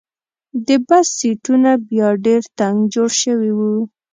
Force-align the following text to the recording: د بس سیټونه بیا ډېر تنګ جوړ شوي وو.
د 0.65 0.67
بس 0.87 1.07
سیټونه 1.19 1.69
بیا 1.89 2.07
ډېر 2.25 2.41
تنګ 2.59 2.77
جوړ 2.93 3.09
شوي 3.23 3.51
وو. 3.57 3.73